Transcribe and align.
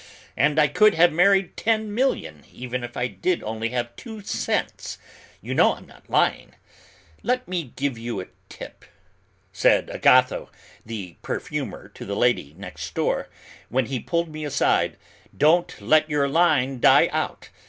And 0.35 0.57
I 0.59 0.67
could 0.67 0.95
have 0.95 1.13
married 1.13 1.55
ten 1.55 1.93
million, 1.93 2.43
even 2.51 2.83
if 2.83 2.97
I 2.97 3.05
did 3.05 3.43
only 3.43 3.69
have 3.69 3.95
two 3.95 4.21
cents: 4.21 4.97
you 5.43 5.53
know 5.53 5.75
I'm 5.75 5.85
not 5.85 6.09
lying! 6.09 6.55
'Let 7.21 7.47
me 7.47 7.73
give 7.75 7.99
you 7.99 8.19
a 8.19 8.25
tip,' 8.49 8.85
said 9.53 9.91
Agatho, 9.91 10.49
the 10.83 11.17
perfumer 11.21 11.87
to 11.89 12.03
the 12.03 12.15
lady 12.15 12.55
next 12.57 12.95
door, 12.95 13.29
when 13.69 13.85
he 13.85 13.99
pulled 13.99 14.29
me 14.29 14.43
aside: 14.43 14.97
'don't 15.37 15.79
let 15.79 16.09
your 16.09 16.27
line 16.27 16.79
die 16.79 17.07
out! 17.11 17.49